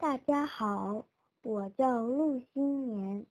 [0.00, 1.04] 大家好，
[1.42, 3.26] 我叫陆新年，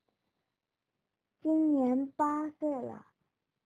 [1.41, 3.07] 今年八岁了，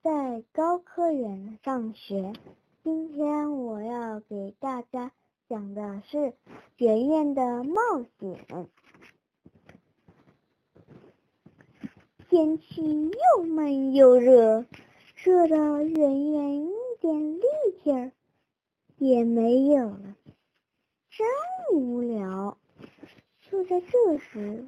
[0.01, 2.31] 在高科园上学。
[2.81, 5.11] 今天我要给大家
[5.49, 6.33] 讲的是
[6.77, 8.69] 圆圆的冒险。
[12.29, 14.65] 天气又闷又热，
[15.13, 17.43] 热的圆圆一点力
[17.83, 18.13] 气
[18.95, 20.15] 也没有了，
[21.09, 21.27] 真
[21.77, 22.57] 无聊。
[23.53, 24.67] 就在这时，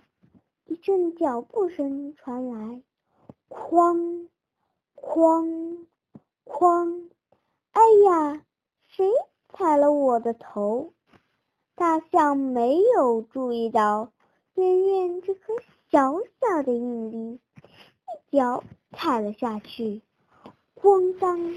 [0.66, 2.84] 一阵脚步声传来，
[3.50, 4.28] 哐
[4.96, 5.88] 哐
[6.46, 7.10] 哐！
[7.72, 8.46] 哎呀，
[8.86, 9.10] 谁
[9.50, 10.94] 踩了我的头？
[11.74, 14.12] 大象没有注意到
[14.54, 15.56] 圆圆这颗
[15.90, 20.04] 小小的硬币，一脚踩了下去，
[20.76, 21.56] 咣当！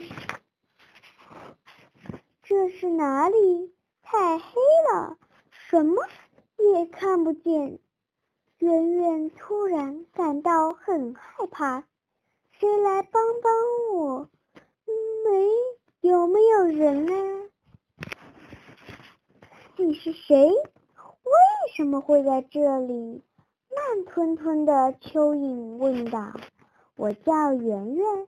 [2.42, 3.74] 这是哪里？
[4.00, 4.54] 太黑
[4.90, 5.18] 了，
[5.50, 6.02] 什么？
[6.58, 7.78] 也看不见，
[8.58, 11.84] 圆圆突然感到很害怕。
[12.50, 14.28] 谁来帮帮我？
[15.24, 17.48] 没有没有人呢？
[19.76, 20.50] 你是谁？
[20.50, 21.32] 为
[21.76, 23.22] 什么会在这里？
[23.70, 26.32] 慢吞吞的蚯蚓问道。
[26.96, 28.26] 我叫圆圆，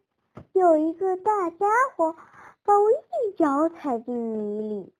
[0.52, 2.14] 有一个大家伙
[2.62, 4.92] 把我一脚踩进泥里。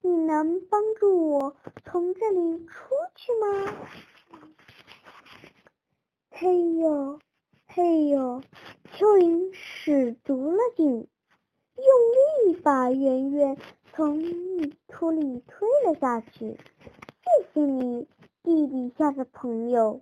[0.00, 3.74] 你能帮助我从这里出去吗？
[6.30, 7.18] 嘿呦，
[7.66, 8.42] 嘿呦！
[8.92, 10.86] 蚯蚓使足了劲，
[11.76, 13.56] 用力把圆圆
[13.92, 16.56] 从泥土里推了下去。
[16.60, 18.06] 谢谢你，
[18.42, 20.00] 地底下的朋友。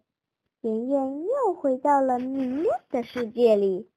[0.60, 3.88] 圆圆又回到了明亮的世界里，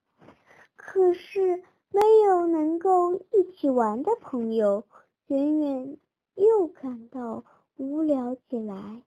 [0.76, 4.84] 可是没有能够一起玩的朋友。
[5.30, 5.98] 圆圆
[6.34, 7.44] 又感到
[7.76, 9.04] 无聊起来，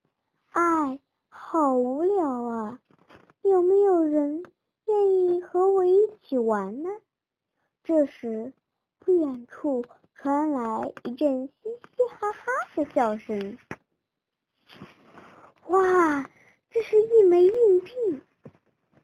[0.50, 2.80] 哎，好无聊啊！
[3.42, 4.44] 有没有人
[4.86, 6.90] 愿意和我一起玩呢？
[7.82, 8.52] 这时，
[9.00, 9.84] 不远处
[10.14, 13.58] 传来一阵嘻嘻哈哈的笑声。
[15.66, 16.30] 哇，
[16.70, 18.20] 这是一枚硬币！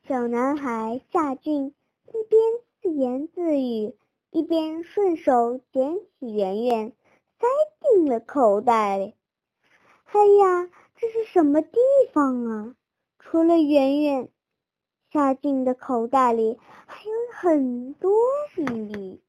[0.06, 1.74] 小男孩夏俊
[2.06, 2.40] 一边
[2.80, 3.96] 自言自语，
[4.30, 6.92] 一边顺手捡起圆圆。
[7.38, 7.46] 塞
[7.80, 9.14] 进了口袋里。
[10.06, 11.78] 哎呀，这是什么地
[12.12, 12.74] 方啊？
[13.18, 14.28] 除了圆圆，
[15.12, 18.10] 夏静的口袋里还有很多
[18.56, 19.22] 硬币。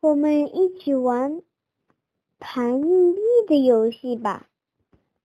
[0.00, 1.42] 我们一起玩
[2.38, 4.48] 弹硬币的游戏吧。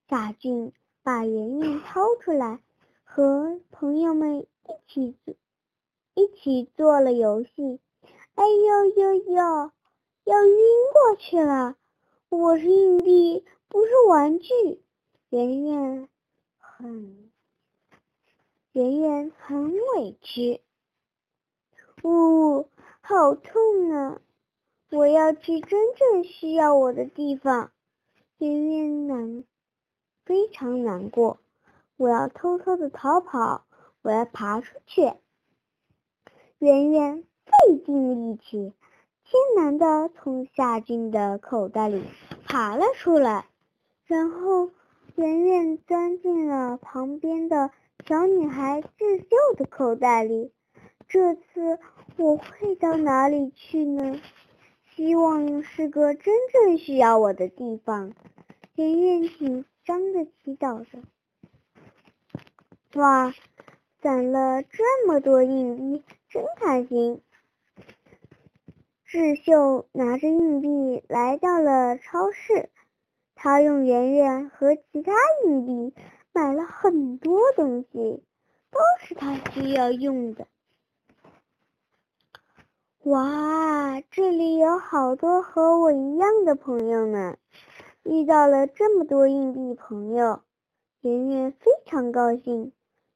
[0.07, 0.71] 夏俊
[1.03, 2.59] 把圆圆掏出来，
[3.03, 4.47] 和朋友们一
[4.87, 5.35] 起做，
[6.13, 7.79] 一起做了游戏。
[8.35, 9.71] 哎呦呦呦！
[10.27, 10.57] 要晕
[10.91, 11.77] 过去了！
[12.27, 14.81] 我是硬币，不是玩具。
[15.29, 16.09] 圆圆
[16.59, 17.31] 很，
[18.73, 20.59] 圆圆很委屈。
[22.03, 22.67] 呜，
[22.99, 24.19] 好痛啊！
[24.91, 27.71] 我要去真正需要我的地方。
[28.37, 29.45] 圆圆难，
[30.25, 31.39] 非常难过。
[31.95, 33.65] 我要偷偷的逃跑，
[34.01, 35.13] 我要爬出去。
[36.59, 38.73] 圆圆费尽力气。
[39.29, 42.01] 艰难的从夏俊的口袋里
[42.45, 43.45] 爬了出来，
[44.05, 44.71] 然后
[45.15, 47.71] 圆圆钻进了旁边的
[48.07, 49.25] 小女孩智秀
[49.57, 50.53] 的口袋里。
[51.09, 51.77] 这次
[52.15, 54.21] 我会到哪里去呢？
[54.95, 58.13] 希望是个真正需要我的地方。
[58.75, 60.99] 圆圆紧张的祈祷着。
[62.93, 63.33] 哇，
[63.99, 67.21] 攒了这么多硬币，真开心！
[69.09, 72.69] 智秀拿着硬币来到了超市，
[73.35, 75.13] 他用圆圆和其他
[75.45, 75.95] 硬币
[76.33, 78.21] 买了很多东西，
[78.69, 80.45] 都是他需要用的。
[83.03, 87.37] 哇，这里有好多和我一样的朋友呢！
[88.03, 90.41] 遇到了这么多硬币朋友，
[90.99, 92.73] 圆圆非常高兴。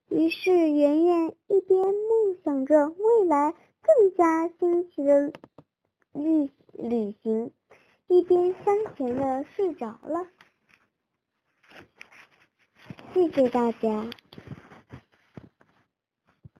[0.07, 5.33] 于是，圆圆一边梦想着未来更加新奇的。
[6.13, 7.51] 旅旅行，
[8.07, 10.27] 一边香甜的睡着了。
[13.13, 14.09] 谢谢大家。